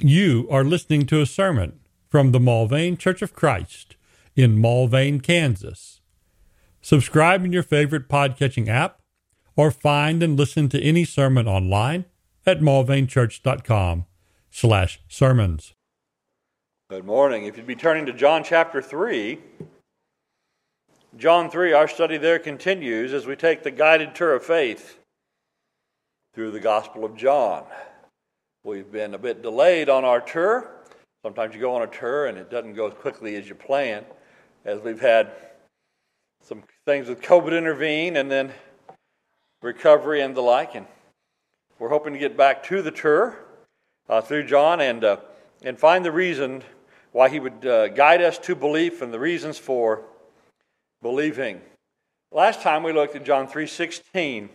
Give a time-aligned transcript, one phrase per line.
[0.00, 3.96] You are listening to a sermon from the Mulvane Church of Christ
[4.36, 6.00] in Mulvane, Kansas.
[6.80, 9.00] Subscribe in your favorite podcatching app
[9.56, 12.04] or find and listen to any sermon online
[12.46, 14.06] at mulvanechurch.com
[14.52, 15.74] slash sermons.
[16.90, 17.46] Good morning.
[17.46, 19.40] If you'd be turning to John chapter 3,
[21.16, 25.00] John 3, our study there continues as we take the guided tour of faith
[26.34, 27.64] through the Gospel of John.
[28.68, 30.70] We've been a bit delayed on our tour.
[31.22, 34.04] Sometimes you go on a tour and it doesn't go as quickly as you plan,
[34.66, 35.32] as we've had
[36.42, 38.52] some things with COVID intervene and then
[39.62, 40.74] recovery and the like.
[40.74, 40.84] And
[41.78, 43.38] we're hoping to get back to the tour
[44.06, 45.16] uh, through John and, uh,
[45.62, 46.62] and find the reason
[47.12, 50.02] why he would uh, guide us to belief and the reasons for
[51.00, 51.62] believing.
[52.30, 54.50] Last time we looked at John 3:16,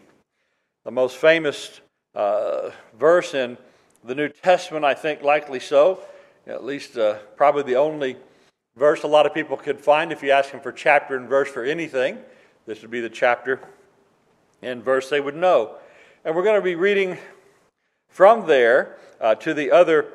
[0.86, 1.82] the most famous
[2.14, 3.58] uh, verse in
[4.04, 6.00] the New Testament, I think, likely so.
[6.46, 8.18] At least, uh, probably the only
[8.76, 11.50] verse a lot of people could find if you ask them for chapter and verse
[11.50, 12.18] for anything.
[12.66, 13.62] This would be the chapter
[14.62, 15.76] and verse they would know.
[16.26, 17.18] And we're going to be reading
[18.10, 20.08] from there uh, to the other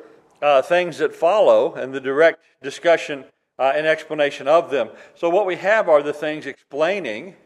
[0.42, 3.24] uh, things that follow and the direct discussion
[3.58, 4.90] uh, and explanation of them.
[5.14, 7.36] So, what we have are the things explaining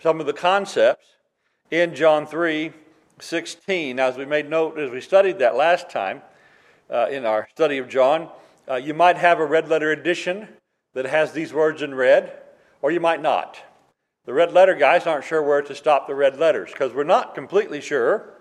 [0.00, 1.06] some of the concepts
[1.70, 2.72] in John 3
[3.20, 3.96] 16.
[3.96, 6.22] Now, as we made note as we studied that last time
[6.90, 8.28] uh, in our study of John,
[8.68, 10.48] uh, you might have a red letter edition
[10.94, 12.32] that has these words in red,
[12.82, 13.58] or you might not.
[14.24, 17.34] The red letter guys aren't sure where to stop the red letters because we're not
[17.34, 18.34] completely sure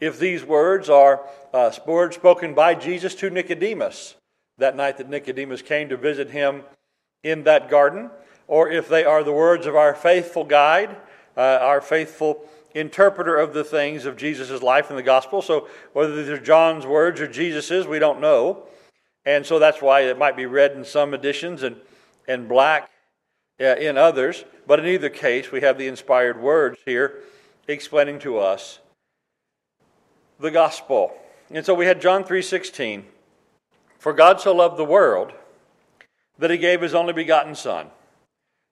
[0.00, 4.16] if these words are uh, words spoken by Jesus to Nicodemus
[4.58, 6.62] that night that Nicodemus came to visit him
[7.22, 8.10] in that garden,
[8.46, 10.96] or if they are the words of our faithful guide,
[11.36, 15.42] uh, our faithful interpreter of the things of Jesus' life in the gospel.
[15.42, 18.64] So whether these are John's words or Jesus's, we don't know.
[19.24, 21.76] And so that's why it might be red in some editions and,
[22.26, 22.90] and black
[23.60, 24.44] uh, in others.
[24.66, 27.22] But in either case, we have the inspired words here
[27.68, 28.80] explaining to us
[30.40, 31.12] the gospel.
[31.50, 33.04] And so we had John 3:16.
[33.98, 35.32] For God so loved the world
[36.36, 37.90] that he gave his only begotten son,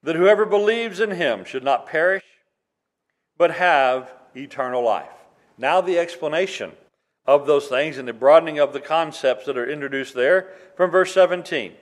[0.03, 2.25] that whoever believes in him should not perish
[3.41, 5.09] but have eternal life.
[5.57, 6.73] Now, the explanation
[7.25, 11.15] of those things and the broadening of the concepts that are introduced there from verse
[11.15, 11.73] 17.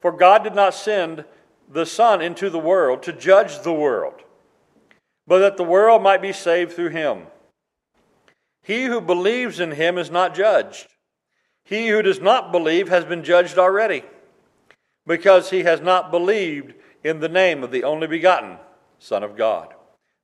[0.00, 1.26] For God did not send
[1.70, 4.22] the Son into the world to judge the world,
[5.26, 7.26] but that the world might be saved through him.
[8.62, 10.86] He who believes in him is not judged.
[11.64, 14.04] He who does not believe has been judged already,
[15.06, 16.72] because he has not believed
[17.04, 18.56] in the name of the only begotten
[18.98, 19.74] Son of God.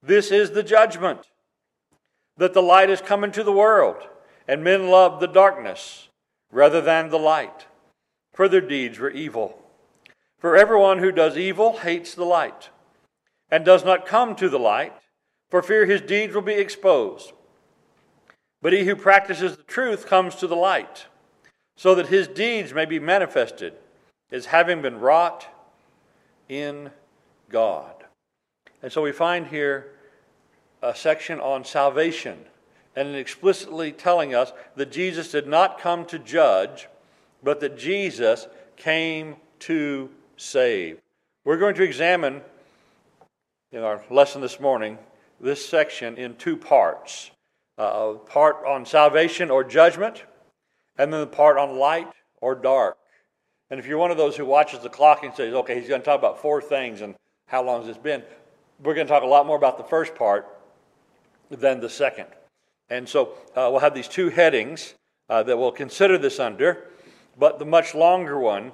[0.07, 1.21] This is the judgment
[2.37, 3.97] that the light is come into the world,
[4.47, 6.09] and men loved the darkness
[6.53, 7.67] rather than the light,
[8.35, 9.63] for their deeds were evil.
[10.39, 12.69] For everyone who does evil hates the light,
[13.51, 14.93] and does not come to the light,
[15.49, 17.33] for fear his deeds will be exposed.
[18.61, 21.07] But he who practices the truth comes to the light,
[21.77, 23.73] so that his deeds may be manifested
[24.31, 25.47] as having been wrought
[26.47, 26.91] in
[27.49, 28.04] God.
[28.85, 29.93] And so we find here
[30.83, 32.39] a section on salvation
[32.95, 36.87] and explicitly telling us that Jesus did not come to judge,
[37.43, 38.47] but that Jesus
[38.77, 40.99] came to save.
[41.47, 42.43] We're going to examine
[43.73, 44.99] in our lesson this morning
[45.41, 47.31] this section in two parts
[47.79, 50.25] uh, part on salvation or judgment,
[50.99, 52.13] and then the part on light
[52.43, 52.99] or dark.
[53.71, 56.03] And if you're one of those who watches the clock and says, okay, he's going
[56.03, 57.15] to talk about four things and
[57.47, 58.23] how long has this been,
[58.83, 60.47] we're going to talk a lot more about the first part
[61.51, 62.27] than the second.
[62.91, 64.95] And so uh, we'll have these two headings
[65.29, 66.85] uh, that we'll consider this under,
[67.39, 68.73] but the much longer one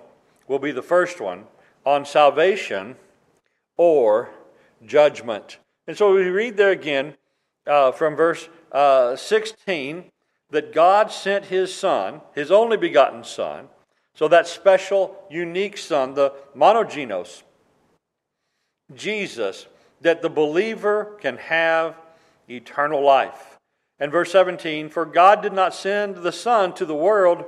[0.49, 1.45] will be the first one
[1.85, 2.97] on salvation
[3.77, 4.31] or
[4.85, 5.59] judgment.
[5.87, 7.15] And so we read there again
[7.67, 10.05] uh, from verse uh, 16
[10.51, 13.69] that God sent his Son, his only begotten Son,
[14.15, 17.43] so that special, unique Son, the monogenos,
[18.95, 19.67] Jesus,
[20.01, 21.97] that the believer can have
[22.49, 23.59] eternal life.
[23.99, 27.45] And verse 17 For God did not send the Son to the world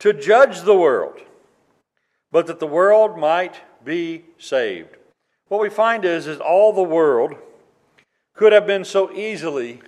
[0.00, 1.20] to judge the world,
[2.30, 4.96] but that the world might be saved.
[5.48, 7.34] What we find is, is all the world
[8.34, 9.80] could have been so easily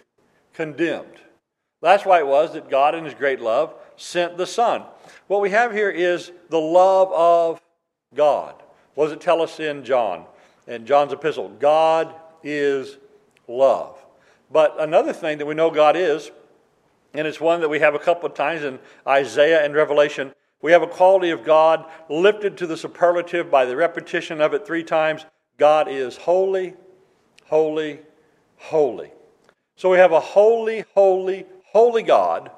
[0.55, 1.21] condemned.
[1.83, 4.83] That's why it was that God, in His great love, sent the Son.
[5.29, 7.61] What we have here is the love of
[8.15, 8.55] God.
[8.95, 10.25] What does it tell us in John?
[10.67, 12.99] In John's epistle, God is
[13.49, 13.99] love.
[14.51, 16.31] But another thing that we know God is,
[17.15, 20.33] and it's one that we have a couple of times in Isaiah and Revelation.
[20.63, 24.67] We have a quality of God lifted to the superlative by the repetition of it
[24.67, 25.25] three times.
[25.57, 26.75] God is holy,
[27.47, 28.01] holy,
[28.57, 29.11] holy.
[29.77, 32.51] So we have a holy, holy, holy God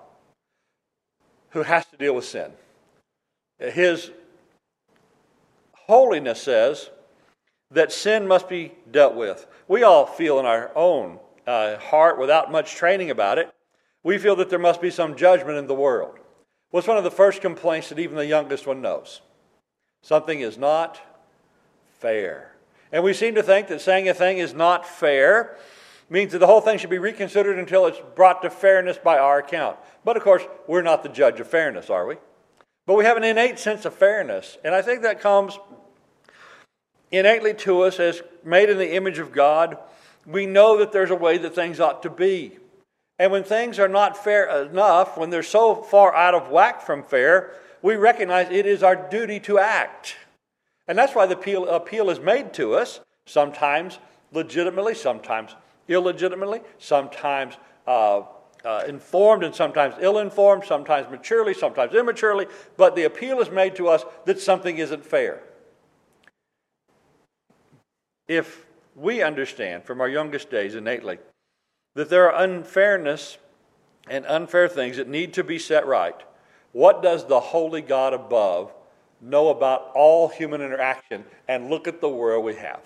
[1.50, 2.52] who has to deal with sin.
[3.58, 4.10] His
[5.72, 6.90] holiness says
[7.72, 9.46] that sin must be dealt with.
[9.68, 13.52] We all feel in our own uh, heart, without much training about it,
[14.02, 16.18] we feel that there must be some judgment in the world.
[16.70, 19.20] What's one of the first complaints that even the youngest one knows?
[20.02, 21.00] Something is not
[22.00, 22.52] fair.
[22.90, 25.56] And we seem to think that saying a thing is not fair
[26.10, 29.38] means that the whole thing should be reconsidered until it's brought to fairness by our
[29.38, 29.78] account.
[30.04, 32.16] But of course, we're not the judge of fairness, are we?
[32.86, 34.58] But we have an innate sense of fairness.
[34.64, 35.58] And I think that comes
[37.12, 39.78] innately to us as made in the image of God.
[40.26, 42.58] We know that there's a way that things ought to be.
[43.18, 47.04] And when things are not fair enough, when they're so far out of whack from
[47.04, 50.16] fair, we recognize it is our duty to act.
[50.88, 53.98] And that's why the appeal, appeal is made to us, sometimes
[54.32, 55.54] legitimately, sometimes
[55.88, 57.54] illegitimately, sometimes
[57.86, 58.22] uh,
[58.64, 63.74] uh, informed and sometimes ill informed, sometimes maturely, sometimes immaturely, but the appeal is made
[63.76, 65.42] to us that something isn't fair.
[68.32, 68.64] If
[68.96, 71.18] we understand from our youngest days innately
[71.96, 73.36] that there are unfairness
[74.08, 76.16] and unfair things that need to be set right,
[76.72, 78.72] what does the holy God above
[79.20, 82.80] know about all human interaction and look at the world we have?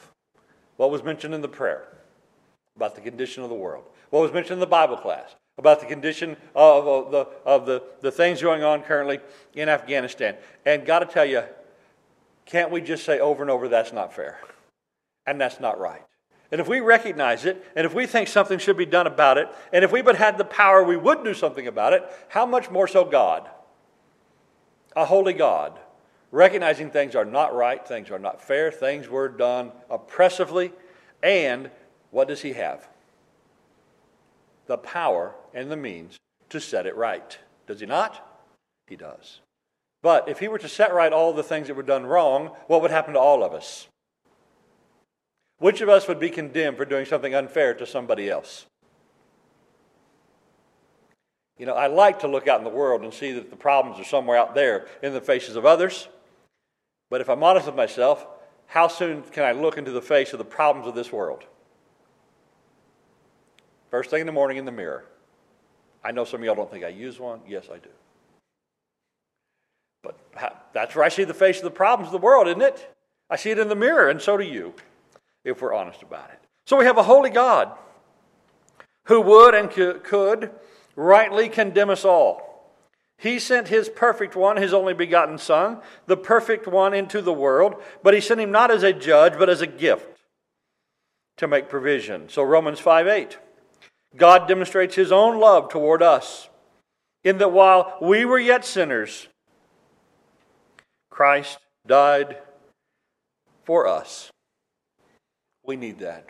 [0.78, 1.86] What was mentioned in the prayer
[2.74, 3.84] about the condition of the world?
[4.10, 5.36] What was mentioned in the Bible class?
[5.58, 9.20] about the condition of, of, the, of the, the things going on currently
[9.54, 10.36] in Afghanistan.
[10.66, 11.44] And got to tell you,
[12.44, 14.38] can't we just say over and over that's not fair?
[15.26, 16.02] And that's not right.
[16.52, 19.48] And if we recognize it, and if we think something should be done about it,
[19.72, 22.70] and if we but had the power, we would do something about it, how much
[22.70, 23.48] more so God?
[24.94, 25.78] A holy God,
[26.30, 30.72] recognizing things are not right, things are not fair, things were done oppressively,
[31.22, 31.70] and
[32.10, 32.88] what does He have?
[34.66, 36.16] The power and the means
[36.50, 37.38] to set it right.
[37.66, 38.40] Does he not?
[38.86, 39.40] He does.
[40.02, 42.82] But if he were to set right all the things that were done wrong, what
[42.82, 43.88] would happen to all of us?
[45.58, 48.66] Which of us would be condemned for doing something unfair to somebody else?
[51.58, 53.98] You know, I like to look out in the world and see that the problems
[53.98, 56.08] are somewhere out there in the faces of others.
[57.08, 58.26] But if I'm honest with myself,
[58.66, 61.44] how soon can I look into the face of the problems of this world?
[63.90, 65.04] First thing in the morning in the mirror.
[66.04, 67.40] I know some of y'all don't think I use one.
[67.48, 67.88] Yes, I do.
[70.02, 70.18] But
[70.72, 72.94] that's where I see the face of the problems of the world, isn't it?
[73.30, 74.74] I see it in the mirror, and so do you,
[75.46, 76.40] if we're honest about it.
[76.66, 77.70] So we have a holy God
[79.04, 80.50] who would and could
[80.96, 82.74] rightly condemn us all.
[83.18, 87.76] He sent his perfect one, his only begotten Son, the perfect one, into the world,
[88.02, 90.18] but he sent him not as a judge, but as a gift
[91.38, 92.28] to make provision.
[92.28, 93.38] So Romans 5 8.
[94.16, 96.48] God demonstrates his own love toward us
[97.22, 99.28] in that while we were yet sinners,
[101.10, 102.38] Christ died
[103.64, 104.30] for us.
[105.66, 106.26] We need that.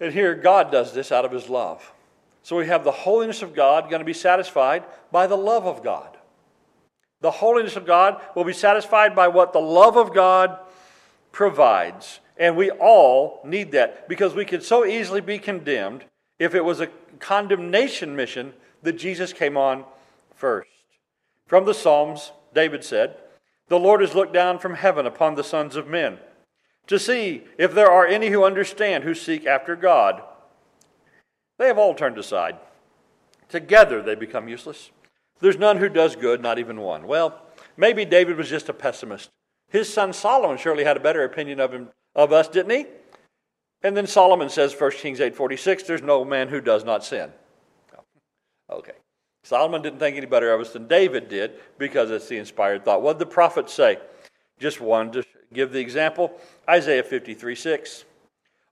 [0.00, 1.92] And here, God does this out of his love.
[2.42, 5.82] So we have the holiness of God going to be satisfied by the love of
[5.82, 6.16] God.
[7.20, 10.58] The holiness of God will be satisfied by what the love of God
[11.32, 12.20] provides.
[12.36, 16.04] And we all need that because we could so easily be condemned
[16.38, 16.88] if it was a
[17.18, 18.52] condemnation mission
[18.82, 19.84] that Jesus came on
[20.34, 20.68] first.
[21.46, 23.16] From the Psalms, David said,
[23.68, 26.18] The Lord has looked down from heaven upon the sons of men
[26.86, 30.22] to see if there are any who understand, who seek after God.
[31.58, 32.56] They have all turned aside.
[33.48, 34.90] Together they become useless.
[35.40, 37.06] There's none who does good, not even one.
[37.06, 37.42] Well,
[37.76, 39.30] maybe David was just a pessimist.
[39.68, 42.86] His son Solomon surely had a better opinion of him of us, didn't he?
[43.82, 47.30] And then Solomon says, 1 Kings 8.46, there's no man who does not sin.
[47.96, 48.92] Oh, okay.
[49.44, 53.02] Solomon didn't think any better of us than David did because it's the inspired thought.
[53.02, 53.98] What did the prophet say?
[54.58, 55.22] Just one to
[55.52, 56.38] give the example
[56.68, 58.04] Isaiah 53 6.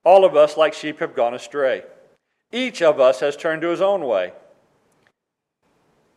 [0.03, 1.83] All of us, like sheep, have gone astray.
[2.51, 4.33] Each of us has turned to his own way.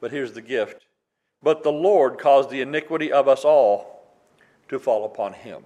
[0.00, 0.86] But here's the gift.
[1.42, 4.02] But the Lord caused the iniquity of us all
[4.68, 5.64] to fall upon him.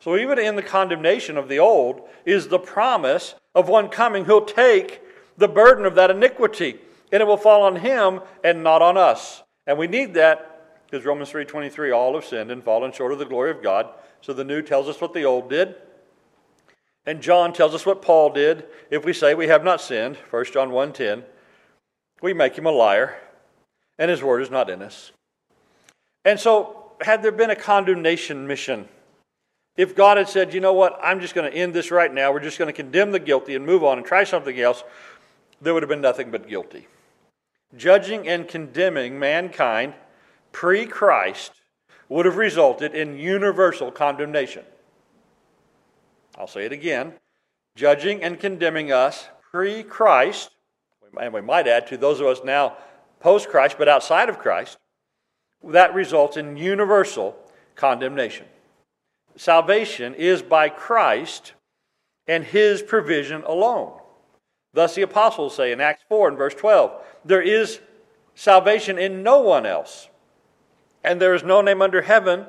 [0.00, 4.44] So, even in the condemnation of the old is the promise of one coming who'll
[4.44, 5.00] take
[5.36, 6.78] the burden of that iniquity,
[7.12, 9.42] and it will fall on him and not on us.
[9.66, 10.51] And we need that
[10.92, 13.88] because Romans 3:23 all have sinned and fallen short of the glory of God.
[14.20, 15.74] So the new tells us what the old did.
[17.06, 20.52] And John tells us what Paul did if we say we have not sinned, 1
[20.52, 21.24] John 1:10.
[22.20, 23.18] we make him a liar,
[23.98, 25.12] and his word is not in us.
[26.26, 28.88] And so, had there been a condemnation mission,
[29.76, 32.30] if God had said, you know what, I'm just going to end this right now,
[32.32, 34.84] we're just going to condemn the guilty and move on and try something else,
[35.60, 36.86] there would have been nothing but guilty.
[37.76, 39.94] Judging and condemning mankind
[40.52, 41.52] pre Christ
[42.08, 44.64] would have resulted in universal condemnation.
[46.38, 47.14] I'll say it again.
[47.74, 50.50] Judging and condemning us pre Christ,
[51.18, 52.76] and we might add to those of us now
[53.20, 54.78] post Christ but outside of Christ,
[55.64, 57.36] that results in universal
[57.76, 58.46] condemnation.
[59.36, 61.52] Salvation is by Christ
[62.26, 63.98] and his provision alone.
[64.74, 66.92] Thus, the apostles say in Acts 4 and verse 12,
[67.24, 67.80] there is
[68.34, 70.08] salvation in no one else,
[71.04, 72.46] and there is no name under heaven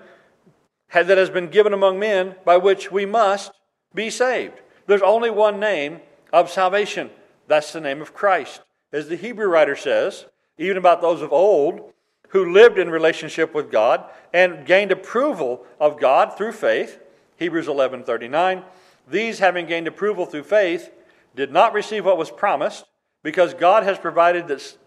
[0.93, 3.51] that has been given among men by which we must
[3.95, 4.61] be saved.
[4.85, 7.09] There's only one name of salvation.
[7.47, 8.61] That's the name of Christ.
[8.91, 10.25] As the Hebrew writer says,
[10.57, 11.93] even about those of old
[12.29, 16.99] who lived in relationship with God and gained approval of God through faith,
[17.37, 18.63] Hebrews 11:39,
[19.07, 20.91] these having gained approval through faith
[21.35, 22.85] did not receive what was promised
[23.23, 24.77] because God has provided this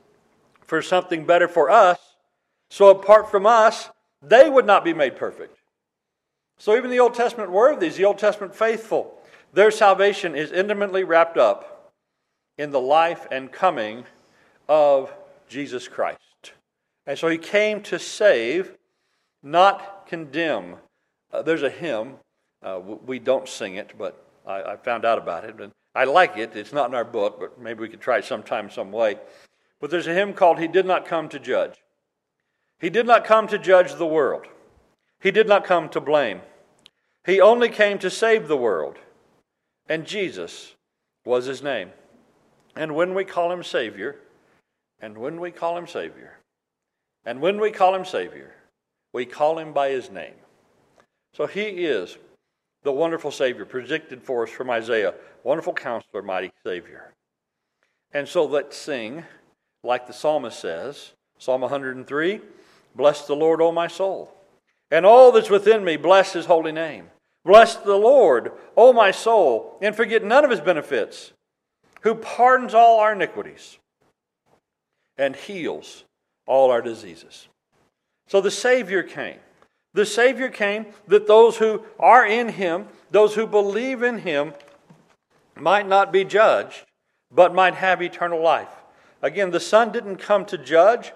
[0.65, 2.16] for something better for us.
[2.71, 3.91] So apart from us,
[4.23, 5.59] they would not be made perfect.
[6.59, 9.19] So even the Old Testament worthies, the Old Testament faithful,
[9.53, 11.93] their salvation is intimately wrapped up
[12.59, 14.05] in the life and coming
[14.69, 15.13] of
[15.49, 16.21] Jesus Christ.
[17.07, 18.77] And so he came to save,
[19.43, 20.77] not condemn.
[21.33, 22.15] Uh, there's a hymn.
[22.63, 25.61] Uh, we don't sing it, but I, I, found out about it.
[25.61, 26.57] And I like it.
[26.57, 29.19] It's not in our book, but maybe we could try it sometime, some way.
[29.79, 31.77] But there's a hymn called He Did Not Come to Judge.
[32.81, 34.47] He did not come to judge the world.
[35.21, 36.43] He did not come to blame.
[37.25, 38.97] He only came to save the world.
[39.89, 40.75] And Jesus
[41.25, 41.91] was his name.
[42.77, 44.17] And when we call him Savior,
[45.01, 46.39] and when we call him Savior,
[47.25, 48.55] and when we call him Savior,
[49.13, 50.35] we call him by his name.
[51.33, 52.19] So he is
[52.83, 55.15] the wonderful Savior predicted for us from Isaiah.
[55.43, 57.13] Wonderful counselor, mighty Savior.
[58.13, 59.25] And so let's sing,
[59.83, 62.41] like the psalmist says, Psalm 103
[62.97, 64.33] Bless the Lord, O my soul,
[64.91, 67.11] and all that's within me, bless his holy name.
[67.45, 71.33] Bless the Lord, O my soul, and forget none of his benefits,
[72.01, 73.79] who pardons all our iniquities
[75.19, 76.05] and heals
[76.47, 77.49] all our diseases.
[78.29, 79.39] So the Savior came.
[79.95, 84.53] The Savior came that those who are in Him, those who believe in Him,
[85.59, 86.85] might not be judged,
[87.31, 88.69] but might have eternal life.
[89.23, 91.13] Again, the Son didn't come to judge,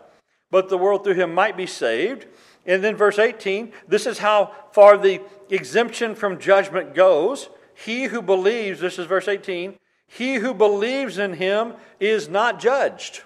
[0.51, 2.27] but the world through Him might be saved.
[2.67, 7.49] And then, verse 18, this is how far the exemption from judgment goes.
[7.75, 9.77] He who believes, this is verse 18,
[10.07, 13.23] he who believes in Him is not judged.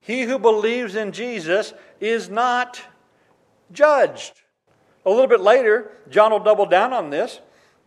[0.00, 2.80] He who believes in Jesus is not
[3.72, 4.42] judged.
[5.04, 7.40] A little bit later, John will double down on this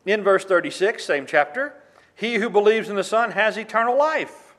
[0.05, 1.73] in verse 36, same chapter.
[2.15, 4.55] He who believes in the Son has eternal life,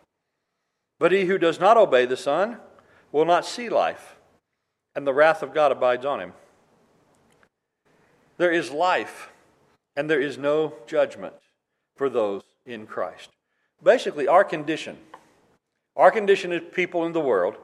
[0.98, 2.58] but he who does not obey the Son
[3.14, 4.16] will not see life,
[4.94, 6.32] and the wrath of God abides on him.
[8.36, 9.30] There is life,
[9.96, 11.34] and there is no judgment
[11.96, 13.30] for those in Christ.
[13.82, 14.98] Basically, our condition
[15.96, 17.56] our condition as people in the world,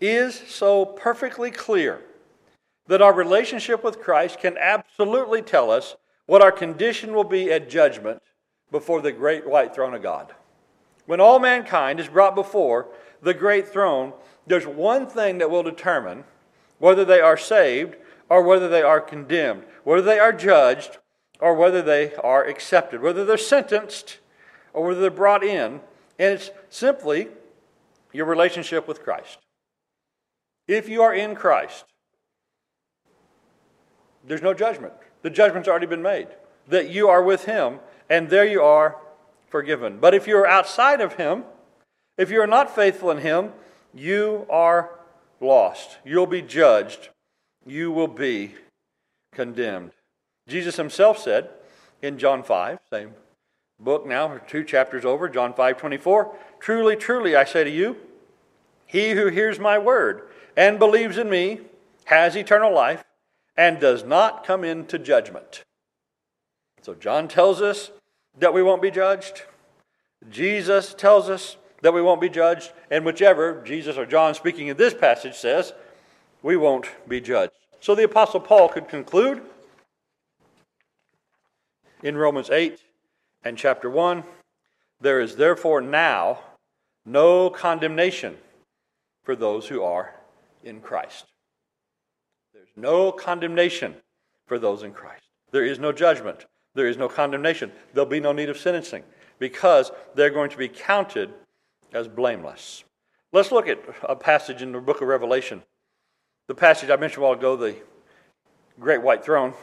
[0.00, 2.00] is so perfectly clear
[2.86, 5.96] that our relationship with Christ can absolutely tell us
[6.26, 8.22] what our condition will be at judgment
[8.70, 10.34] before the great white throne of God.
[11.06, 12.88] When all mankind is brought before
[13.22, 14.12] the great throne,
[14.46, 16.24] there's one thing that will determine
[16.78, 17.96] whether they are saved
[18.28, 20.98] or whether they are condemned, whether they are judged
[21.40, 24.18] or whether they are accepted, whether they're sentenced
[24.72, 25.80] or whether they're brought in.
[26.18, 27.28] And it's simply
[28.12, 29.38] your relationship with Christ.
[30.66, 31.84] If you are in Christ,
[34.26, 34.92] there's no judgment.
[35.22, 36.28] The judgment's already been made.
[36.68, 38.96] That you are with Him, and there you are
[39.48, 39.98] forgiven.
[40.00, 41.44] But if you are outside of Him,
[42.16, 43.52] if you are not faithful in Him,
[43.94, 44.98] you are
[45.40, 45.98] lost.
[46.04, 47.10] You'll be judged.
[47.66, 48.54] You will be
[49.32, 49.92] condemned.
[50.48, 51.50] Jesus Himself said
[52.02, 53.14] in John 5, same
[53.78, 56.34] book now, two chapters over, John 5 24.
[56.60, 57.96] Truly, truly, I say to you,
[58.86, 61.60] he who hears my word and believes in me
[62.04, 63.04] has eternal life
[63.56, 65.64] and does not come into judgment.
[66.82, 67.90] So, John tells us
[68.38, 69.42] that we won't be judged.
[70.28, 72.72] Jesus tells us that we won't be judged.
[72.90, 75.74] And whichever, Jesus or John speaking in this passage says,
[76.42, 77.52] we won't be judged.
[77.78, 79.42] So, the Apostle Paul could conclude
[82.02, 82.80] in Romans 8
[83.44, 84.24] and chapter 1
[85.02, 86.38] there is therefore now
[87.04, 88.38] no condemnation
[89.22, 90.14] for those who are
[90.62, 91.26] in Christ.
[92.54, 93.94] There's no condemnation
[94.46, 95.24] for those in Christ.
[95.50, 96.46] There is no judgment.
[96.74, 97.72] There is no condemnation.
[97.92, 99.02] There'll be no need of sentencing
[99.38, 101.34] because they're going to be counted
[101.94, 102.84] as blameless.
[103.32, 105.62] Let's look at a passage in the book of Revelation.
[106.48, 107.76] The passage I mentioned a while ago, the
[108.78, 109.54] great white throne.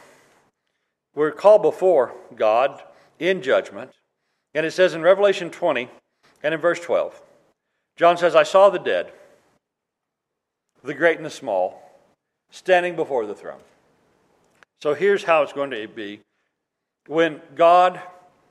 [1.14, 2.82] We're called before God
[3.18, 3.92] in judgment.
[4.54, 5.88] And it says in Revelation 20
[6.42, 7.20] and in verse 12,
[7.96, 9.12] John says, I saw the dead,
[10.82, 11.82] the great and the small,
[12.50, 13.60] standing before the throne.
[14.80, 16.20] So here's how it's going to be
[17.06, 18.00] when God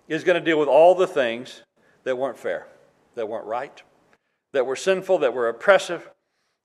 [0.07, 1.63] is going to deal with all the things
[2.03, 2.67] that weren't fair,
[3.15, 3.81] that weren't right,
[4.53, 6.09] that were sinful, that were oppressive,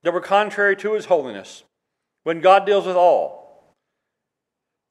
[0.03, 1.65] that were contrary to his holiness.
[2.25, 3.75] When God deals with all,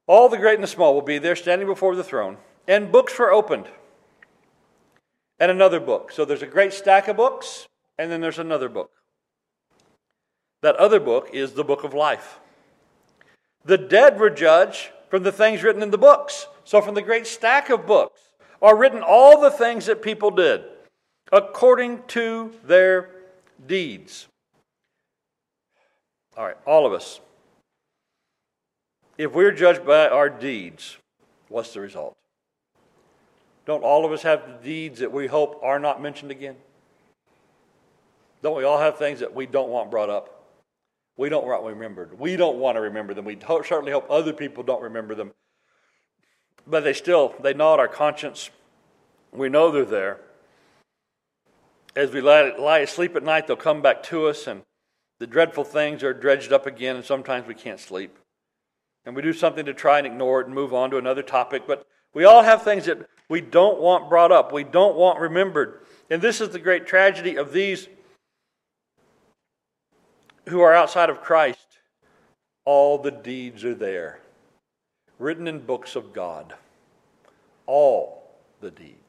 [0.08, 3.18] all the great and the small will be there standing before the throne, and books
[3.18, 3.68] were opened.
[5.40, 6.12] And another book.
[6.12, 8.92] So there's a great stack of books, and then there's another book.
[10.62, 12.40] That other book is the book of life.
[13.66, 16.48] The dead were judged from the things written in the books.
[16.64, 18.30] So, from the great stack of books
[18.62, 20.64] are written all the things that people did
[21.32, 23.10] according to their
[23.66, 24.28] deeds.
[26.38, 27.20] All right, all of us.
[29.18, 30.98] If we're judged by our deeds,
[31.48, 32.18] what's the result?
[33.66, 36.56] Don't all of us have deeds that we hope are not mentioned again?
[38.44, 40.36] Don't we all have things that we don't want brought up?
[41.18, 42.20] We don't want remembered.
[42.20, 43.26] We don't want to remember them.
[43.26, 45.32] We certainly hope other people don't remember them.
[46.68, 48.50] But they still, they gnaw at our conscience.
[49.32, 50.20] We know they're there.
[51.96, 54.64] As we lie, lie asleep at night, they'll come back to us, and
[55.20, 58.18] the dreadful things are dredged up again, and sometimes we can't sleep.
[59.06, 61.64] And we do something to try and ignore it and move on to another topic.
[61.68, 65.86] But we all have things that we don't want brought up, we don't want remembered.
[66.10, 67.88] And this is the great tragedy of these
[70.50, 71.80] who are outside of Christ,
[72.66, 74.20] all the deeds are there,
[75.18, 76.54] written in books of God.
[77.68, 78.30] All
[78.62, 79.00] the deeds.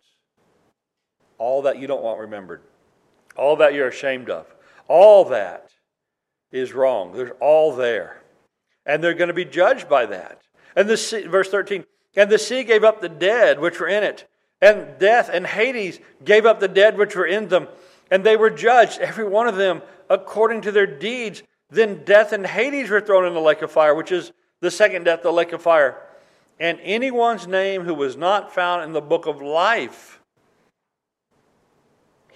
[1.37, 2.63] All that you don't want remembered.
[3.37, 4.47] All that you're ashamed of.
[4.89, 5.71] All that
[6.53, 7.13] is wrong.
[7.13, 8.23] There's all there.
[8.85, 10.43] And they're going to be judged by that.
[10.75, 11.85] And the sea, verse 13,
[12.17, 14.29] and the sea gave up the dead which were in it,
[14.61, 17.69] and death and Hades gave up the dead which were in them,
[18.11, 21.43] and they were judged, every one of them, according to their deeds.
[21.71, 25.05] Then death and Hades were thrown in the lake of fire, which is the second
[25.05, 26.01] death, the lake of fire.
[26.59, 30.23] And anyone's name who was not found in the book of life,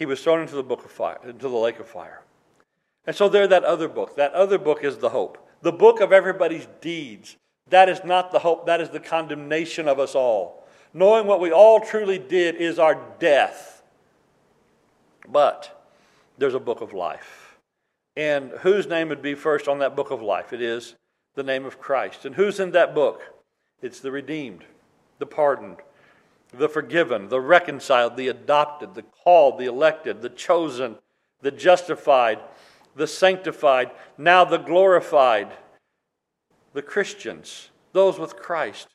[0.01, 2.23] he was thrown into the book of fire, into the lake of fire.
[3.07, 4.17] And so there, that other book.
[4.17, 5.37] That other book is the hope.
[5.61, 7.37] The book of everybody's deeds.
[7.69, 10.67] That is not the hope, that is the condemnation of us all.
[10.95, 13.83] Knowing what we all truly did is our death.
[15.29, 15.85] But
[16.39, 17.59] there's a book of life.
[18.17, 20.55] And whose name would be first on that book of life?
[20.55, 20.95] It is
[21.35, 22.25] the name of Christ.
[22.25, 23.21] And who's in that book?
[23.83, 24.65] It's the redeemed,
[25.19, 25.77] the pardoned,
[26.53, 30.97] the forgiven, the reconciled, the adopted, the called, the elected, the chosen,
[31.41, 32.39] the justified,
[32.97, 35.53] the sanctified, now the glorified,
[36.73, 38.89] the Christians, those with Christ,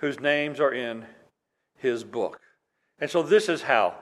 [0.00, 1.06] whose names are in
[1.76, 2.40] his book.
[2.98, 3.94] And so, this is how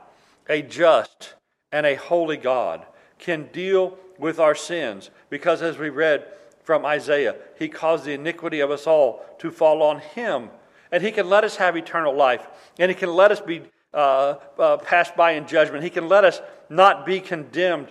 [0.48, 1.34] a just
[1.70, 2.86] and a holy God
[3.18, 5.10] can deal with our sins.
[5.30, 6.26] Because, as we read
[6.62, 10.50] from Isaiah, he caused the iniquity of us all to fall on him.
[10.92, 12.46] And he can let us have eternal life.
[12.78, 13.62] And he can let us be
[13.94, 15.82] uh, uh, passed by in judgment.
[15.82, 17.88] He can let us not be condemned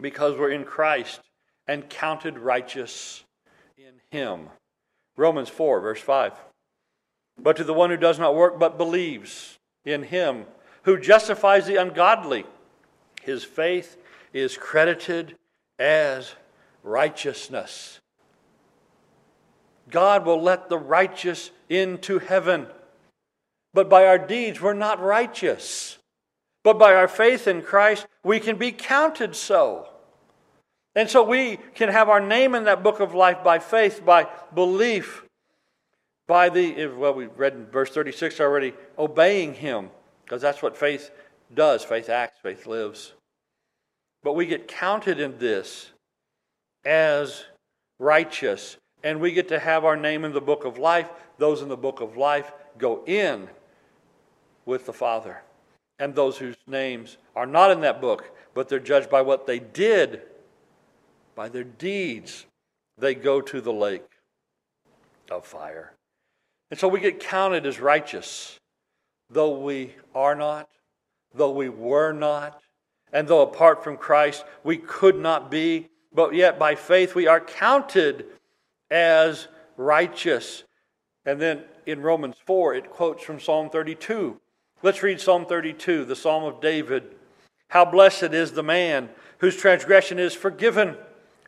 [0.00, 1.20] because we're in Christ
[1.68, 3.22] and counted righteous
[3.76, 4.48] in him.
[5.16, 6.32] Romans 4, verse 5.
[7.38, 10.46] But to the one who does not work but believes in him
[10.82, 12.44] who justifies the ungodly,
[13.22, 13.98] his faith
[14.32, 15.36] is credited
[15.78, 16.34] as
[16.82, 17.99] righteousness.
[19.90, 22.66] God will let the righteous into heaven.
[23.72, 25.98] But by our deeds, we're not righteous.
[26.62, 29.88] But by our faith in Christ, we can be counted so.
[30.94, 34.26] And so we can have our name in that book of life by faith, by
[34.54, 35.24] belief,
[36.26, 39.90] by the, well, we read in verse 36 already, obeying Him,
[40.24, 41.10] because that's what faith
[41.54, 41.84] does.
[41.84, 43.14] Faith acts, faith lives.
[44.22, 45.90] But we get counted in this
[46.84, 47.44] as
[47.98, 51.08] righteous, and we get to have our name in the book of life.
[51.38, 53.48] Those in the book of life go in
[54.66, 55.42] with the Father.
[55.98, 59.58] And those whose names are not in that book, but they're judged by what they
[59.58, 60.22] did,
[61.34, 62.46] by their deeds,
[62.98, 64.06] they go to the lake
[65.30, 65.92] of fire.
[66.70, 68.58] And so we get counted as righteous,
[69.28, 70.68] though we are not,
[71.34, 72.60] though we were not,
[73.12, 77.40] And though apart from Christ we could not be, but yet by faith we are
[77.40, 78.26] counted
[78.90, 80.64] as righteous.
[81.24, 84.40] And then in Romans 4, it quotes from Psalm 32.
[84.82, 87.14] Let's read Psalm 32, the Psalm of David.
[87.68, 90.96] How blessed is the man whose transgression is forgiven,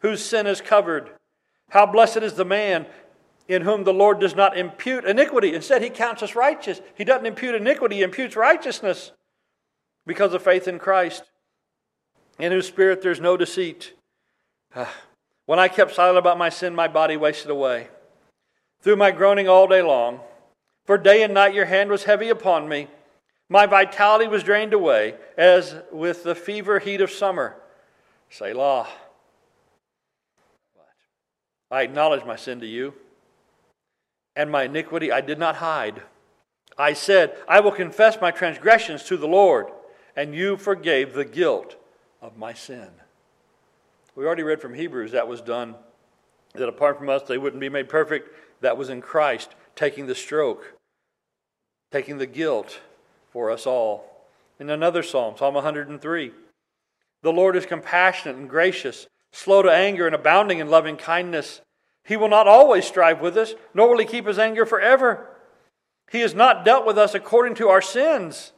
[0.01, 1.11] whose sin is covered.
[1.71, 2.87] How blessed is the man
[3.49, 5.55] in whom the Lord does not impute iniquity.
[5.55, 6.81] Instead, he counts us righteous.
[6.95, 9.13] He doesn't impute iniquity, he imputes righteousness
[10.07, 11.25] because of faith in Christ,
[12.39, 13.95] in whose spirit there's no deceit.
[14.75, 14.93] Ah,
[15.47, 17.89] When I kept silent about my sin, my body wasted away.
[18.81, 20.21] Through my groaning all day long,
[20.85, 22.89] for day and night your hand was heavy upon me.
[23.49, 27.57] My vitality was drained away as with the fever heat of summer.
[28.31, 28.89] Selah.
[31.71, 32.95] I acknowledge my sin to you,
[34.37, 36.03] and my iniquity I did not hide.
[36.79, 39.67] I said, I will confess my transgressions to the Lord,
[40.17, 41.77] and you forgave the guilt
[42.21, 42.91] of my sin.
[44.15, 45.75] We already read from Hebrews that was done,
[46.55, 48.29] that apart from us they wouldn't be made perfect.
[48.61, 50.75] That was in Christ taking the stroke,
[51.91, 52.81] taking the guilt
[53.31, 54.29] for us all.
[54.61, 56.33] In another psalm, Psalm 103,
[57.23, 61.63] the Lord is compassionate and gracious, slow to anger and abounding in loving kindness.
[62.05, 65.29] He will not always strive with us, nor will he keep his anger forever.
[66.11, 68.53] He has not dealt with us according to our sins,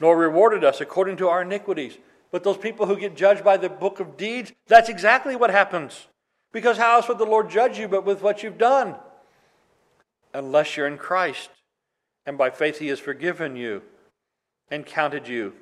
[0.00, 1.98] nor rewarded us according to our iniquities.
[2.32, 6.08] But those people who get judged by the book of deeds, that's exactly what happens.
[6.50, 8.96] Because how else would the Lord judge you but with what you've done?
[10.34, 11.50] Unless you're in Christ.
[12.24, 13.82] And by faith, He has forgiven you
[14.70, 15.52] and counted you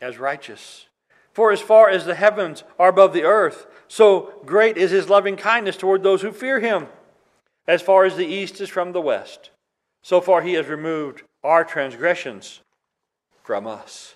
[0.00, 0.86] as righteous.
[1.32, 5.36] For as far as the heavens are above the earth, so great is His loving
[5.36, 6.86] kindness toward those who fear Him.
[7.68, 9.50] As far as the east is from the west,
[10.02, 12.60] so far He has removed our transgressions
[13.42, 14.14] from us.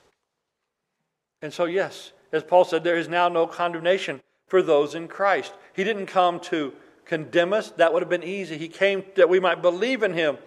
[1.46, 5.54] And so, yes, as Paul said, there is now no condemnation for those in Christ.
[5.76, 6.72] He didn't come to
[7.04, 8.58] condemn us, that would have been easy.
[8.58, 10.38] He came that we might believe in Him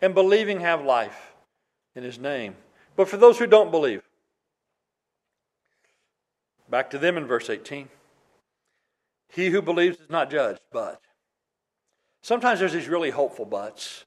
[0.00, 1.34] and believing have life
[1.94, 2.54] in His name.
[2.96, 4.00] But for those who don't believe,
[6.70, 7.90] back to them in verse 18.
[9.28, 11.02] He who believes is not judged, but.
[12.22, 14.06] Sometimes there's these really hopeful buts.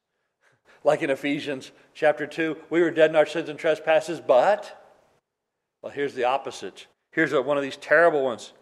[0.84, 4.80] Like in Ephesians chapter 2, we were dead in our sins and trespasses, but
[5.82, 6.88] well, here's the opposite.
[7.12, 8.54] Here's one of these terrible ones.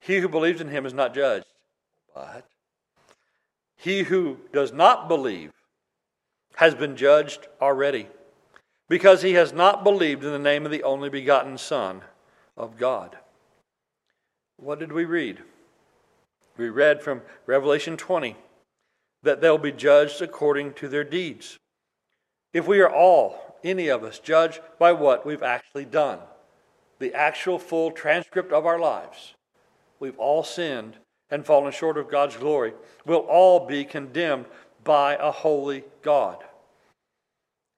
[0.00, 1.46] He who believes in him is not judged,
[2.14, 2.46] but
[3.76, 5.52] he who does not believe
[6.56, 8.08] has been judged already
[8.88, 12.02] because he has not believed in the name of the only begotten Son
[12.56, 13.16] of God.
[14.56, 15.42] What did we read?
[16.56, 18.36] We read from Revelation 20
[19.22, 21.56] that they'll be judged according to their deeds.
[22.52, 26.18] If we are all, any of us, judged by what we've actually done,
[26.98, 29.34] the actual full transcript of our lives,
[30.00, 30.96] we've all sinned
[31.30, 32.72] and fallen short of God's glory.
[33.04, 34.46] We'll all be condemned
[34.84, 36.44] by a holy God.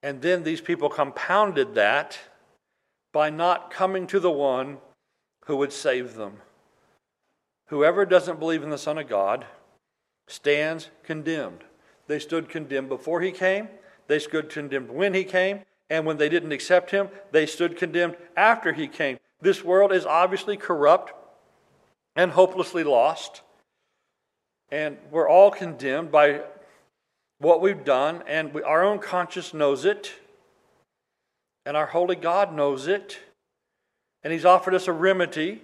[0.02, 2.18] And then these people compounded that
[3.12, 4.78] by not coming to the one
[5.46, 6.38] who would save them.
[7.66, 9.44] Whoever doesn't believe in the Son of God
[10.26, 11.64] stands condemned.
[12.06, 13.68] They stood condemned before he came,
[14.06, 18.16] they stood condemned when he came, and when they didn't accept him, they stood condemned
[18.37, 19.18] after he came.
[19.40, 21.12] This world is obviously corrupt
[22.14, 23.42] and hopelessly lost.
[24.70, 26.42] And we're all condemned by
[27.38, 30.12] what we've done, and we, our own conscience knows it,
[31.66, 33.18] and our holy God knows it.
[34.22, 35.62] And He's offered us a remedy,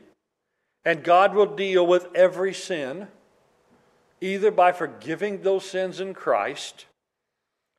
[0.85, 3.09] and God will deal with every sin,
[4.21, 6.87] either by forgiving those sins in Christ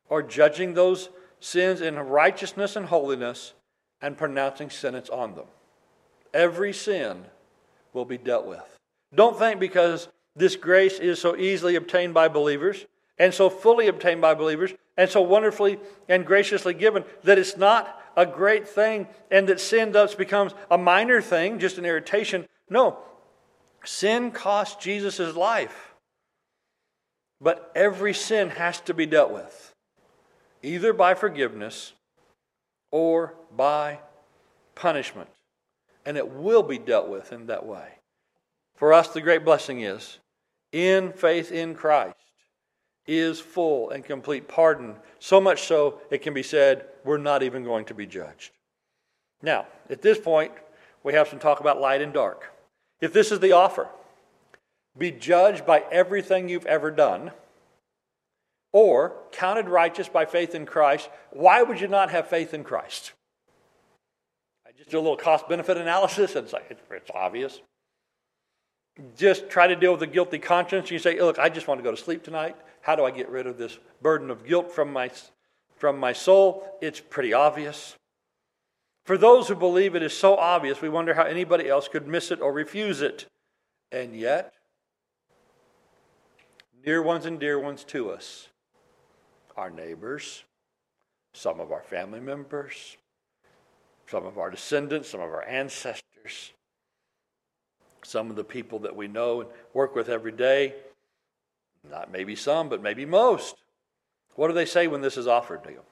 [0.08, 3.54] or judging those sins in righteousness and holiness
[4.00, 5.46] and pronouncing sentence on them.
[6.32, 7.24] Every sin
[7.92, 8.78] will be dealt with.
[9.14, 12.86] Don't think because this grace is so easily obtained by believers
[13.18, 18.00] and so fully obtained by believers and so wonderfully and graciously given that it's not
[18.16, 22.46] a great thing and that sin thus becomes a minor thing, just an irritation.
[22.68, 22.98] No,
[23.84, 25.94] sin cost Jesus his life.
[27.40, 29.74] But every sin has to be dealt with
[30.62, 31.92] either by forgiveness
[32.90, 33.98] or by
[34.74, 35.28] punishment.
[36.06, 37.88] And it will be dealt with in that way.
[38.76, 40.18] For us, the great blessing is
[40.72, 42.16] in faith in Christ
[43.06, 47.64] is full and complete pardon, so much so it can be said we're not even
[47.64, 48.52] going to be judged.
[49.42, 50.52] Now, at this point,
[51.02, 52.52] we have some talk about light and dark.
[53.00, 53.88] If this is the offer,
[54.96, 57.30] be judged by everything you've ever done
[58.72, 63.12] or counted righteous by faith in Christ, why would you not have faith in Christ?
[64.66, 67.60] I just do a little cost benefit analysis, and it's like, it's, obvious.
[69.16, 70.90] Just try to deal with a guilty conscience.
[70.90, 72.56] You say, Look, I just want to go to sleep tonight.
[72.82, 75.10] How do I get rid of this burden of guilt from my,
[75.76, 76.66] from my soul?
[76.80, 77.96] It's pretty obvious.
[79.04, 82.30] For those who believe it is so obvious, we wonder how anybody else could miss
[82.30, 83.26] it or refuse it.
[83.90, 84.52] And yet,
[86.84, 88.48] near ones and dear ones to us,
[89.58, 90.44] our neighbors,
[91.34, 92.96] some of our family members,
[94.06, 96.52] some of our descendants, some of our ancestors,
[98.04, 100.74] some of the people that we know and work with every day.
[101.90, 103.56] Not maybe some, but maybe most.
[104.36, 105.82] What do they say when this is offered to you?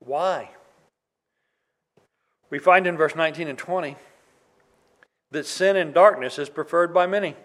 [0.00, 0.48] Why?
[2.48, 3.96] We find in verse 19 and 20
[5.30, 7.36] that sin and darkness is preferred by many.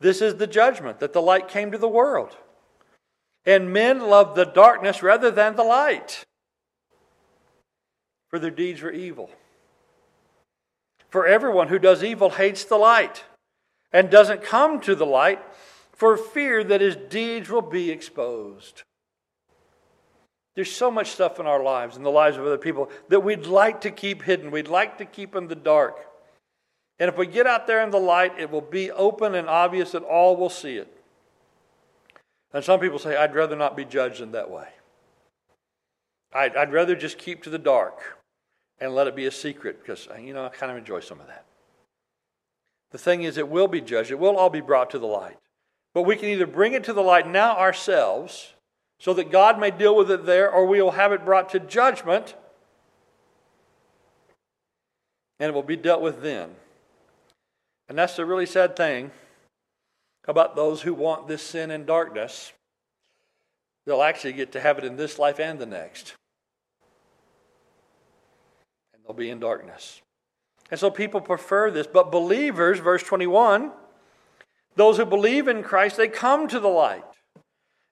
[0.00, 2.36] This is the judgment that the light came to the world.
[3.44, 6.24] And men loved the darkness rather than the light,
[8.28, 9.30] for their deeds were evil.
[11.10, 13.24] For everyone who does evil hates the light
[13.92, 15.42] and doesn't come to the light
[15.92, 18.82] for fear that his deeds will be exposed.
[20.54, 23.46] There's so much stuff in our lives and the lives of other people that we'd
[23.46, 24.50] like to keep hidden.
[24.50, 25.98] We'd like to keep in the dark.
[26.98, 29.92] And if we get out there in the light, it will be open and obvious
[29.92, 31.01] that all will see it.
[32.52, 34.68] And some people say, I'd rather not be judged in that way.
[36.34, 38.18] I'd, I'd rather just keep to the dark
[38.78, 41.20] and let it be a secret because, uh, you know, I kind of enjoy some
[41.20, 41.44] of that.
[42.90, 45.38] The thing is, it will be judged, it will all be brought to the light.
[45.94, 48.54] But we can either bring it to the light now ourselves
[48.98, 51.60] so that God may deal with it there, or we will have it brought to
[51.60, 52.34] judgment
[55.42, 56.50] and it will be dealt with then.
[57.88, 59.10] And that's the really sad thing
[60.26, 62.52] about those who want this sin and darkness.
[63.86, 66.14] They'll actually get to have it in this life and the next.
[68.94, 70.00] And they'll be in darkness.
[70.70, 71.86] And so people prefer this.
[71.86, 73.72] But believers, verse 21,
[74.76, 77.04] those who believe in Christ, they come to the light.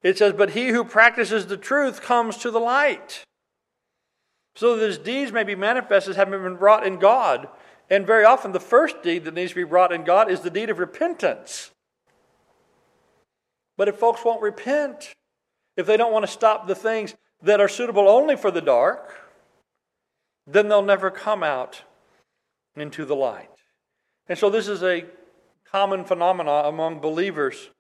[0.03, 3.25] It says, But he who practices the truth comes to the light.
[4.55, 7.49] So that his deeds may be manifested, having been wrought in God.
[7.89, 10.51] And very often, the first deed that needs to be wrought in God is the
[10.51, 11.71] deed of repentance.
[13.81, 15.15] But if folks won't repent,
[15.75, 19.19] if they don't want to stop the things that are suitable only for the dark,
[20.47, 21.81] then they'll never come out
[22.77, 23.49] into the light.
[24.29, 25.07] And so this is a
[25.65, 27.71] common phenomenon among believers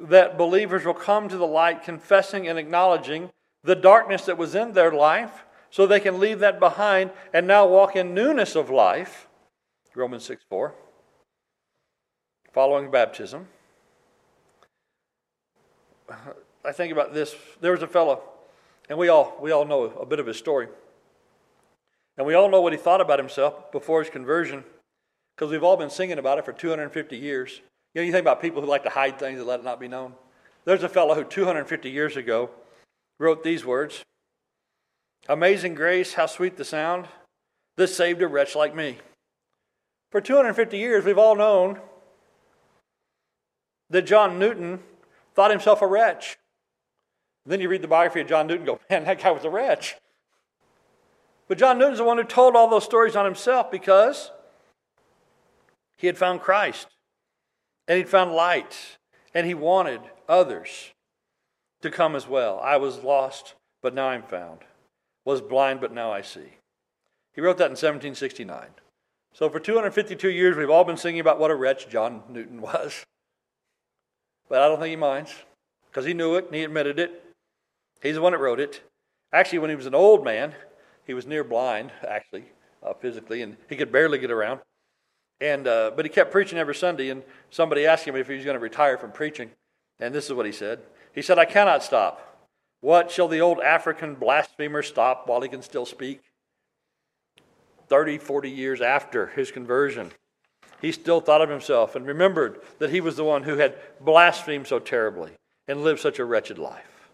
[0.00, 3.30] that believers will come to the light confessing and acknowledging
[3.62, 7.64] the darkness that was in their life so they can leave that behind and now
[7.64, 9.28] walk in newness of life.
[9.94, 10.74] Romans 6 4.
[12.52, 13.46] Following baptism.
[16.64, 17.34] I think about this.
[17.60, 18.22] There was a fellow,
[18.88, 20.68] and we all we all know a bit of his story,
[22.16, 24.64] and we all know what he thought about himself before his conversion,
[25.36, 27.60] because we've all been singing about it for 250 years.
[27.94, 29.80] You know, you think about people who like to hide things and let it not
[29.80, 30.14] be known.
[30.64, 32.50] There's a fellow who 250 years ago
[33.18, 34.04] wrote these words:
[35.28, 37.08] "Amazing grace, how sweet the sound!
[37.76, 38.98] This saved a wretch like me."
[40.10, 41.80] For 250 years, we've all known
[43.90, 44.82] that John Newton
[45.36, 46.38] thought himself a wretch.
[47.44, 49.96] then you read the biography of John Newton go, man, that guy was a wretch.
[51.46, 54.32] But John Newton's the one who told all those stories on himself because
[55.96, 56.88] he had found Christ
[57.86, 58.98] and he'd found light
[59.32, 60.92] and he wanted others
[61.82, 62.58] to come as well.
[62.58, 64.60] I was lost, but now I'm found.
[65.24, 66.56] Was blind, but now I see.
[67.32, 68.68] He wrote that in 1769.
[69.32, 73.04] So for 252 years, we've all been singing about what a wretch John Newton was.
[74.48, 75.34] But I don't think he minds
[75.90, 77.24] because he knew it and he admitted it.
[78.02, 78.82] He's the one that wrote it.
[79.32, 80.54] Actually, when he was an old man,
[81.04, 82.44] he was near blind, actually,
[82.82, 84.60] uh, physically, and he could barely get around.
[85.40, 88.44] And uh, but he kept preaching every Sunday, and somebody asked him if he was
[88.44, 89.50] going to retire from preaching,
[90.00, 90.80] and this is what he said.
[91.14, 92.48] He said, "I cannot stop.
[92.80, 96.20] What shall the old African blasphemer stop while he can still speak?"
[97.88, 100.12] 30, 40 years after his conversion
[100.80, 104.66] he still thought of himself and remembered that he was the one who had blasphemed
[104.66, 105.32] so terribly
[105.68, 107.10] and lived such a wretched life.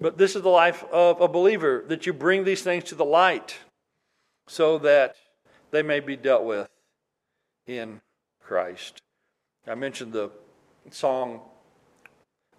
[0.00, 3.04] But this is the life of a believer that you bring these things to the
[3.04, 3.56] light
[4.48, 5.16] so that
[5.70, 6.68] they may be dealt with
[7.66, 8.00] in
[8.42, 9.00] Christ.
[9.66, 10.30] I mentioned the
[10.90, 11.40] song,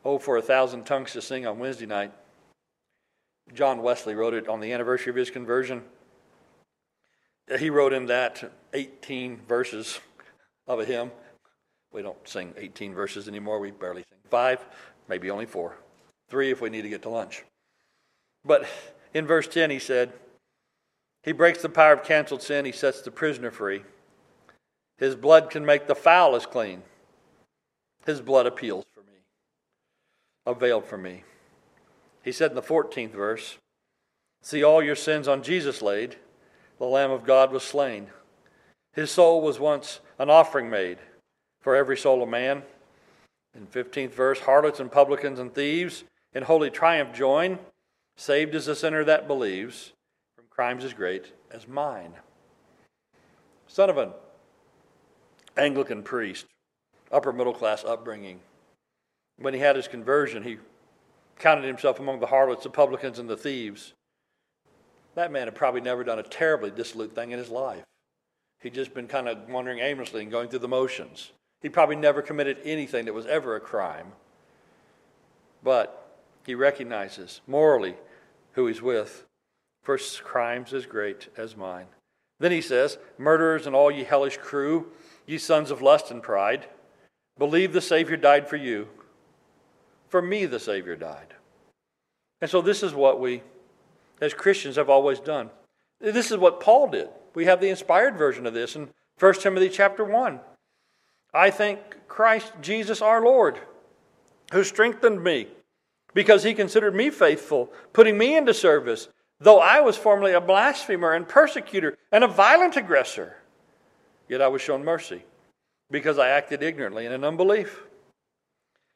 [0.05, 2.11] Oh, for a Thousand Tongues to Sing on Wednesday night.
[3.53, 5.83] John Wesley wrote it on the anniversary of his conversion.
[7.59, 9.99] He wrote in that 18 verses
[10.67, 11.11] of a hymn.
[11.91, 13.59] We don't sing 18 verses anymore.
[13.59, 14.65] We barely sing five,
[15.07, 15.75] maybe only four.
[16.29, 17.43] Three if we need to get to lunch.
[18.45, 18.65] But
[19.13, 20.13] in verse 10, he said,
[21.21, 23.83] He breaks the power of canceled sin, he sets the prisoner free.
[24.97, 26.83] His blood can make the foulest clean.
[28.05, 29.19] His blood appeals for me,
[30.45, 31.23] availed for me.
[32.23, 33.57] He said in the 14th verse,
[34.41, 36.17] See all your sins on Jesus laid,
[36.77, 38.07] the Lamb of God was slain.
[38.93, 40.99] His soul was once an offering made
[41.61, 42.63] for every soul of man.
[43.55, 47.59] In 15th verse, harlots and publicans and thieves in holy triumph join.
[48.15, 49.93] Saved is the sinner that believes
[50.35, 52.13] from crimes as great as mine.
[53.67, 54.11] Son of an
[55.57, 56.45] Anglican priest,
[57.11, 58.39] upper middle class upbringing.
[59.37, 60.57] When he had his conversion, he
[61.39, 63.93] counted himself among the harlots, the publicans, and the thieves.
[65.15, 67.83] That man had probably never done a terribly dissolute thing in his life.
[68.61, 71.31] He'd just been kind of wandering aimlessly and going through the motions.
[71.61, 74.13] He probably never committed anything that was ever a crime.
[75.63, 77.95] But he recognizes morally
[78.53, 79.25] who he's with.
[79.83, 81.87] For crimes as great as mine.
[82.39, 84.87] Then he says, Murderers and all ye hellish crew,
[85.25, 86.67] ye sons of lust and pride,
[87.37, 88.87] believe the Savior died for you.
[90.07, 91.33] For me, the Savior died.
[92.41, 93.43] And so, this is what we,
[94.21, 95.49] as Christians, have always done.
[95.99, 97.09] This is what Paul did.
[97.33, 100.39] We have the inspired version of this in 1 Timothy chapter 1.
[101.33, 103.59] I thank Christ Jesus our Lord,
[104.51, 105.47] who strengthened me
[106.13, 109.07] because he considered me faithful, putting me into service,
[109.39, 113.37] though I was formerly a blasphemer and persecutor and a violent aggressor.
[114.29, 115.23] Yet I was shown mercy
[115.89, 117.83] because I acted ignorantly and in unbelief.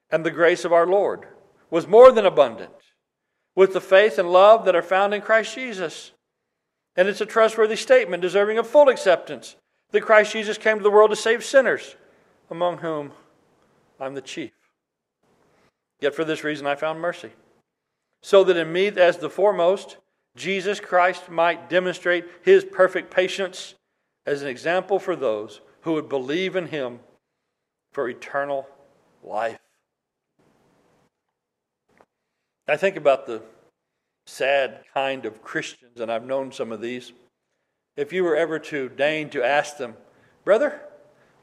[0.10, 1.27] And the grace of our Lord
[1.69, 2.71] was more than abundant
[3.58, 6.12] with the faith and love that are found in Christ Jesus.
[6.96, 9.56] And it's a trustworthy statement deserving of full acceptance
[9.89, 11.96] that Christ Jesus came to the world to save sinners,
[12.52, 13.13] among whom
[14.00, 14.52] I'm the chief.
[16.00, 17.32] Yet for this reason I found mercy,
[18.22, 19.98] so that in me, as the foremost,
[20.36, 23.74] Jesus Christ might demonstrate his perfect patience
[24.28, 27.00] as an example for those who would believe in him
[27.91, 28.67] for eternal
[29.24, 29.58] life.
[32.67, 33.41] I think about the
[34.25, 37.13] sad kind of Christians, and I've known some of these.
[37.95, 39.95] If you were ever to deign to ask them,
[40.43, 40.82] Brother,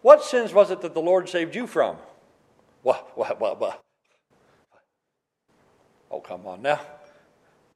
[0.03, 1.97] what sins was it that the Lord saved you from?
[2.83, 3.81] Well, well, well, well.
[6.11, 6.81] Oh, come on now.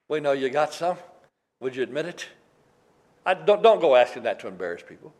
[0.08, 0.98] We know you got some.
[1.60, 2.28] Would you admit it?
[3.24, 5.12] I, don't, don't go asking that to embarrass people.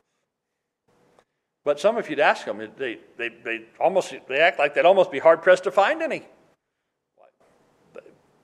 [1.65, 5.11] But some, if you'd ask them, they, they, they, almost, they act like they'd almost
[5.11, 6.25] be hard pressed to find any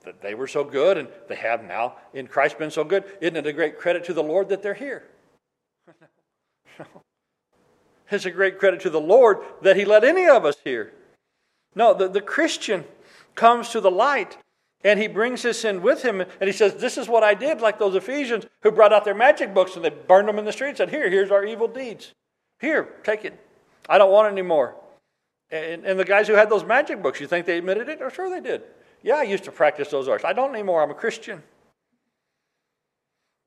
[0.05, 3.05] that they were so good and they have now in Christ been so good.
[3.21, 5.05] Isn't it a great credit to the Lord that they're here?
[8.11, 10.93] it's a great credit to the Lord that He let any of us here.
[11.75, 12.85] No, the, the Christian
[13.35, 14.39] comes to the light
[14.85, 17.61] and he brings his sin with him and he says, This is what I did,
[17.61, 20.53] like those Ephesians who brought out their magic books and they burned them in the
[20.53, 22.13] street and said, Here, here's our evil deeds.
[22.61, 23.39] Here, take it.
[23.89, 24.77] I don't want it anymore.
[25.51, 28.01] And, and the guys who had those magic books, you think they admitted it?
[28.03, 28.63] Oh, sure they did.
[29.05, 30.25] Yeah, I used to practice those arts.
[30.25, 30.83] I don't anymore.
[30.83, 31.43] I'm a Christian.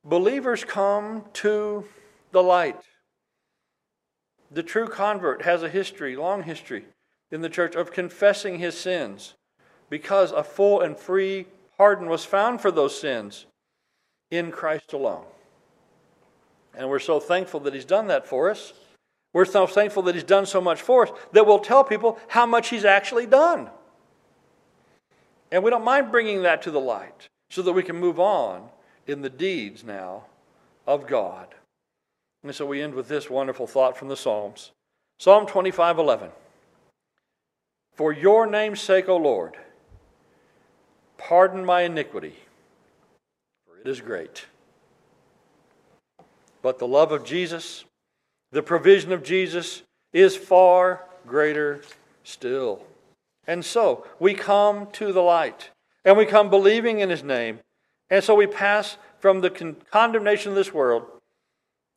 [0.06, 1.84] Believers come to
[2.32, 2.80] the light.
[4.52, 6.86] The true convert has a history, long history,
[7.32, 9.34] in the church of confessing his sins
[9.90, 13.48] because a full and free pardon was found for those sins
[14.30, 15.26] in Christ alone.
[16.76, 18.74] And we're so thankful that he's done that for us.
[19.34, 22.46] We're so thankful that he's done so much for us that we'll tell people how
[22.46, 23.72] much he's actually done.
[25.52, 28.70] And we don't mind bringing that to the light so that we can move on
[29.06, 30.24] in the deeds now
[30.86, 31.56] of God.
[32.44, 34.72] And so we end with this wonderful thought from the Psalms
[35.20, 36.30] Psalm 25 11.
[37.94, 39.58] For your name's sake, O Lord,
[41.18, 42.36] pardon my iniquity,
[43.66, 44.46] for it is great.
[46.62, 47.86] But the love of Jesus,
[48.52, 49.82] the provision of Jesus,
[50.14, 51.82] is far greater
[52.24, 52.84] still.
[53.48, 55.72] And so we come to the light
[56.04, 57.62] and we come believing in his name.
[58.10, 61.04] And so we pass from the con- condemnation of this world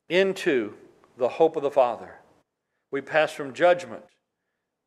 [0.09, 0.74] into
[1.18, 2.20] the hope of the Father.
[2.90, 4.05] We pass from judgment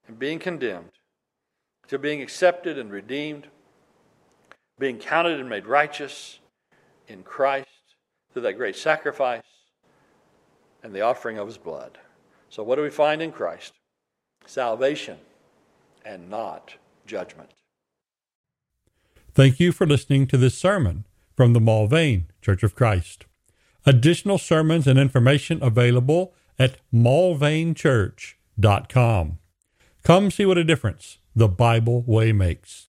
[0.07, 0.91] and being condemned
[1.87, 3.47] to being accepted and redeemed,
[4.79, 6.39] being counted and made righteous
[7.07, 7.67] in Christ
[8.31, 9.43] through that great sacrifice
[10.81, 11.97] and the offering of his blood.
[12.49, 13.73] So, what do we find in Christ?
[14.45, 15.17] Salvation
[16.05, 16.75] and not
[17.05, 17.51] judgment.
[19.33, 23.25] Thank you for listening to this sermon from the Mulvane Church of Christ.
[23.85, 29.39] Additional sermons and information available at mulvanechurch.com.
[30.03, 32.89] Come see what a difference the Bible way makes.